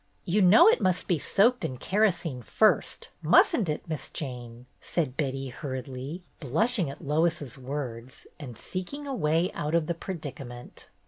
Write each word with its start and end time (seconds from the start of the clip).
"You 0.25 0.41
know 0.41 0.67
it 0.67 0.81
must 0.81 1.07
be 1.07 1.19
soaked 1.19 1.63
in 1.63 1.77
kerosene 1.77 2.41
first, 2.41 3.09
mustn't 3.21 3.69
it. 3.69 3.87
Miss 3.87 4.09
Jane?" 4.09 4.65
said 4.81 5.15
Betty, 5.15 5.49
hurriedly, 5.49 6.23
blushing 6.39 6.89
at 6.89 7.05
Lois's 7.05 7.55
words, 7.55 8.25
and 8.39 8.57
seek 8.57 8.95
ing 8.95 9.05
a 9.05 9.13
way 9.13 9.51
out 9.53 9.75
of 9.75 9.85
the 9.85 9.93
predicament. 9.93 10.89